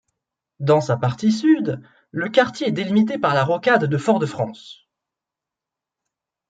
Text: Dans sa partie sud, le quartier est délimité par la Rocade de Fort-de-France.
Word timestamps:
Dans 0.59 0.81
sa 0.81 0.97
partie 0.97 1.31
sud, 1.31 1.79
le 2.09 2.27
quartier 2.27 2.69
est 2.69 2.71
délimité 2.71 3.19
par 3.19 3.35
la 3.35 3.43
Rocade 3.43 3.85
de 3.85 3.97
Fort-de-France. 3.99 4.89